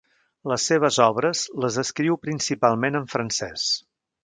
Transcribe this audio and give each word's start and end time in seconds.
Les 0.51 0.63
seves 0.71 0.97
obres 1.07 1.43
les 1.65 1.77
escriu 1.83 2.19
principalment 2.25 3.01
en 3.03 3.09
francès. 3.15 3.71